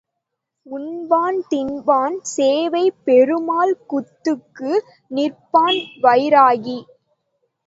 [0.67, 4.71] உண்பான் தின்பான் சேவைப் பெருமாள் குத்துக்கு
[5.11, 6.79] நிற்பான் வைராகி.